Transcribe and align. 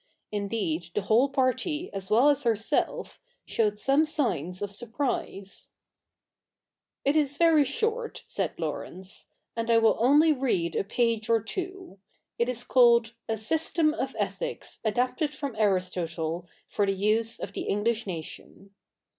Indeed, 0.31 0.87
the 0.95 1.03
whole 1.03 1.29
party, 1.29 1.91
as 1.93 2.09
well 2.09 2.27
as 2.29 2.41
herself, 2.41 3.19
showed 3.45 3.77
some 3.77 4.03
signs 4.03 4.63
of 4.63 4.71
surprise. 4.71 5.69
H 7.05 7.13
TI4 7.13 7.13
THE 7.13 7.19
NEW 7.19 7.19
REPUBLIC 7.19 7.19
[i:k. 7.19 7.19
hi' 7.19 7.19
It 7.21 7.21
is 7.21 7.37
very 7.37 7.63
short,' 7.65 8.23
said 8.25 8.51
Laurence, 8.59 9.27
'and 9.55 9.69
I 9.69 9.77
will 9.77 9.97
only 9.99 10.33
read 10.33 10.75
a 10.75 10.83
page 10.83 11.29
or 11.29 11.43
two. 11.43 11.99
It 12.39 12.49
is 12.49 12.63
called" 12.63 13.13
A 13.29 13.37
system 13.37 13.93
of 13.93 14.15
Ethics, 14.17 14.79
adapted 14.83 15.35
from 15.35 15.55
Aristotle, 15.55 16.47
for 16.67 16.87
the 16.87 16.93
use 16.93 17.39
of 17.39 17.53
the 17.53 17.65
English 17.69 18.07
Nation." 18.07 18.73